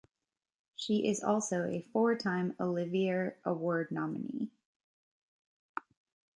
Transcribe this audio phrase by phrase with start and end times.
[0.75, 4.49] She is also a four-time Olivier Award nominee.